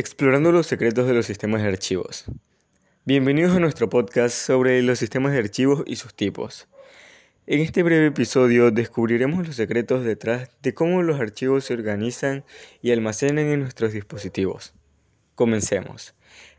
Explorando 0.00 0.50
los 0.50 0.66
secretos 0.66 1.06
de 1.06 1.12
los 1.12 1.26
sistemas 1.26 1.60
de 1.60 1.68
archivos. 1.68 2.24
Bienvenidos 3.04 3.54
a 3.54 3.60
nuestro 3.60 3.90
podcast 3.90 4.34
sobre 4.34 4.80
los 4.80 4.98
sistemas 4.98 5.32
de 5.32 5.40
archivos 5.40 5.82
y 5.84 5.96
sus 5.96 6.14
tipos. 6.14 6.68
En 7.46 7.60
este 7.60 7.82
breve 7.82 8.06
episodio 8.06 8.70
descubriremos 8.70 9.46
los 9.46 9.56
secretos 9.56 10.02
detrás 10.02 10.48
de 10.62 10.72
cómo 10.72 11.02
los 11.02 11.20
archivos 11.20 11.66
se 11.66 11.74
organizan 11.74 12.44
y 12.80 12.92
almacenan 12.92 13.44
en 13.44 13.60
nuestros 13.60 13.92
dispositivos. 13.92 14.72
Comencemos. 15.34 16.14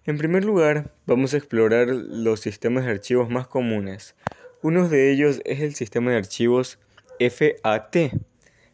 En 0.05 0.19
primer 0.19 0.45
lugar, 0.45 0.93
vamos 1.07 1.33
a 1.33 1.37
explorar 1.37 1.87
los 1.87 2.41
sistemas 2.41 2.85
de 2.85 2.91
archivos 2.91 3.31
más 3.31 3.47
comunes. 3.47 4.13
Uno 4.61 4.87
de 4.87 5.11
ellos 5.11 5.41
es 5.45 5.61
el 5.61 5.73
sistema 5.73 6.11
de 6.11 6.17
archivos 6.17 6.77
FAT, 7.19 7.95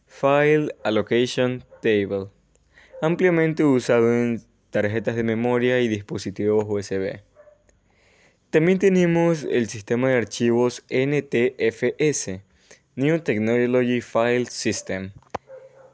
File 0.07 0.75
Allocation 0.83 1.63
Table, 1.81 2.27
ampliamente 3.01 3.63
usado 3.63 4.11
en 4.11 4.45
tarjetas 4.69 5.15
de 5.15 5.23
memoria 5.23 5.79
y 5.79 5.87
dispositivos 5.87 6.65
USB. 6.67 7.21
También 8.49 8.79
tenemos 8.79 9.43
el 9.43 9.67
sistema 9.67 10.09
de 10.09 10.15
archivos 10.15 10.83
NTFS, 10.89 12.41
New 12.95 13.19
Technology 13.19 14.01
File 14.01 14.45
System, 14.45 15.11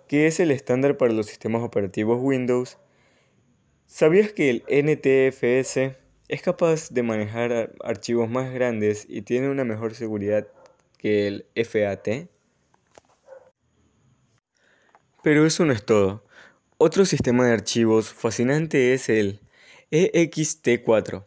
que 0.08 0.28
es 0.28 0.40
el 0.40 0.52
estándar 0.52 0.98
para 0.98 1.14
los 1.14 1.26
sistemas 1.26 1.64
operativos 1.64 2.20
Windows. 2.22 2.78
¿Sabías 3.88 4.32
que 4.32 4.50
el 4.50 4.64
NTFS 4.68 5.98
es 6.28 6.42
capaz 6.42 6.92
de 6.92 7.04
manejar 7.04 7.74
archivos 7.84 8.30
más 8.30 8.54
grandes 8.54 9.06
y 9.10 9.24
tiene 9.24 9.50
una 9.50 9.64
mejor 9.64 9.96
seguridad 9.96 10.48
que 10.98 11.28
el 11.28 11.46
FAT? 11.56 12.30
Pero 15.24 15.46
eso 15.46 15.66
no 15.66 15.74
es 15.74 15.84
todo. 15.86 16.24
Otro 16.78 17.06
sistema 17.06 17.46
de 17.46 17.54
archivos 17.54 18.12
fascinante 18.12 18.94
es 18.94 19.08
el 19.08 19.40
EXT4, 19.92 21.24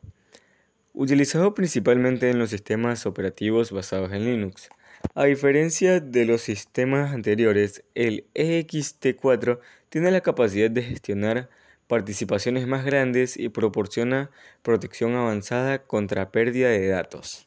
utilizado 0.92 1.54
principalmente 1.54 2.30
en 2.30 2.38
los 2.38 2.50
sistemas 2.50 3.06
operativos 3.06 3.70
basados 3.70 4.12
en 4.12 4.24
Linux. 4.24 4.68
A 5.14 5.24
diferencia 5.24 6.00
de 6.00 6.24
los 6.24 6.42
sistemas 6.42 7.12
anteriores, 7.12 7.84
el 7.94 8.26
EXT4 8.34 9.60
tiene 9.88 10.10
la 10.10 10.20
capacidad 10.20 10.70
de 10.70 10.82
gestionar 10.82 11.48
participaciones 11.86 12.66
más 12.66 12.84
grandes 12.84 13.36
y 13.36 13.48
proporciona 13.48 14.30
protección 14.62 15.14
avanzada 15.14 15.84
contra 15.84 16.32
pérdida 16.32 16.70
de 16.70 16.88
datos. 16.88 17.46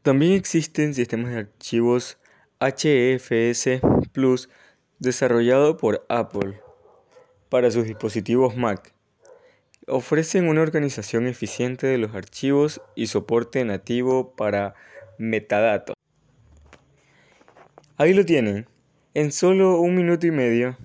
También 0.00 0.32
existen 0.32 0.94
sistemas 0.94 1.32
de 1.32 1.40
archivos 1.40 2.16
HEFS 2.60 3.80
Plus 4.12 4.48
desarrollado 5.00 5.78
por 5.78 6.04
Apple 6.08 6.60
para 7.48 7.70
sus 7.70 7.84
dispositivos 7.84 8.56
Mac. 8.56 8.94
Ofrecen 9.88 10.46
una 10.46 10.60
organización 10.60 11.26
eficiente 11.26 11.86
de 11.86 11.98
los 11.98 12.14
archivos 12.14 12.80
y 12.94 13.08
soporte 13.08 13.64
nativo 13.64 14.36
para 14.36 14.74
metadatos. 15.18 15.96
Ahí 17.96 18.14
lo 18.14 18.24
tienen. 18.24 18.68
En 19.14 19.32
solo 19.32 19.80
un 19.80 19.96
minuto 19.96 20.26
y 20.26 20.30
medio, 20.30 20.76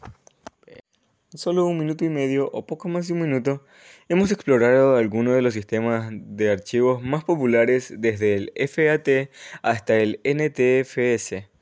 solo 1.36 1.66
un 1.66 1.78
minuto 1.78 2.04
y 2.04 2.10
medio 2.10 2.50
o 2.52 2.66
poco 2.66 2.88
más 2.88 3.08
de 3.08 3.14
un 3.14 3.22
minuto, 3.22 3.64
hemos 4.10 4.32
explorado 4.32 4.96
algunos 4.96 5.36
de 5.36 5.44
los 5.44 5.54
sistemas 5.54 6.10
de 6.12 6.52
archivos 6.52 7.04
más 7.04 7.24
populares 7.24 7.94
desde 7.98 8.34
el 8.34 8.54
FAT 8.68 9.30
hasta 9.62 9.98
el 9.98 10.20
NTFS 10.24 11.55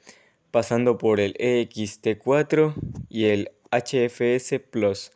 pasando 0.53 0.99
por 0.99 1.19
el 1.19 1.33
EXT4 1.39 2.75
y 3.09 3.25
el 3.25 3.49
HFS 3.71 4.59
Plus. 4.59 5.11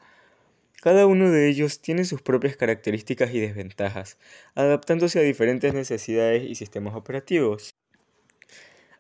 Cada 0.81 1.05
uno 1.05 1.29
de 1.29 1.47
ellos 1.47 1.79
tiene 1.79 2.05
sus 2.05 2.23
propias 2.23 2.57
características 2.57 3.31
y 3.35 3.39
desventajas, 3.39 4.17
adaptándose 4.55 5.19
a 5.19 5.21
diferentes 5.21 5.75
necesidades 5.75 6.43
y 6.43 6.55
sistemas 6.55 6.95
operativos. 6.95 7.75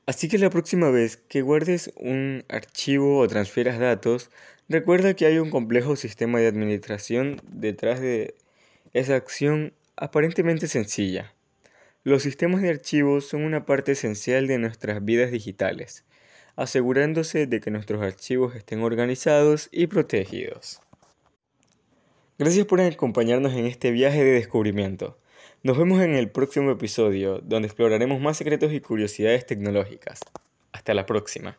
Así 0.05 0.29
que 0.29 0.37
la 0.37 0.51
próxima 0.51 0.91
vez 0.91 1.17
que 1.17 1.41
guardes 1.41 1.91
un 1.95 2.45
archivo 2.49 3.17
o 3.17 3.27
transfieras 3.27 3.79
datos, 3.79 4.29
recuerda 4.69 5.15
que 5.15 5.25
hay 5.25 5.39
un 5.39 5.49
complejo 5.49 5.95
sistema 5.95 6.37
de 6.39 6.47
administración 6.47 7.41
detrás 7.51 7.99
de 7.99 8.35
esa 8.93 9.15
acción 9.15 9.73
aparentemente 9.95 10.67
sencilla. 10.67 11.33
Los 12.03 12.21
sistemas 12.21 12.61
de 12.61 12.69
archivos 12.69 13.27
son 13.27 13.41
una 13.41 13.65
parte 13.65 13.93
esencial 13.93 14.45
de 14.45 14.59
nuestras 14.59 15.03
vidas 15.03 15.31
digitales 15.31 16.05
asegurándose 16.57 17.47
de 17.47 17.61
que 17.61 17.71
nuestros 17.71 18.01
archivos 18.01 18.55
estén 18.55 18.81
organizados 18.81 19.69
y 19.71 19.87
protegidos. 19.87 20.81
Gracias 22.37 22.65
por 22.65 22.81
acompañarnos 22.81 23.53
en 23.53 23.65
este 23.65 23.91
viaje 23.91 24.23
de 24.25 24.31
descubrimiento. 24.31 25.17
Nos 25.63 25.77
vemos 25.77 26.01
en 26.01 26.13
el 26.15 26.29
próximo 26.29 26.71
episodio, 26.71 27.39
donde 27.39 27.67
exploraremos 27.67 28.19
más 28.19 28.37
secretos 28.37 28.73
y 28.73 28.81
curiosidades 28.81 29.45
tecnológicas. 29.45 30.19
Hasta 30.71 30.93
la 30.93 31.05
próxima. 31.05 31.55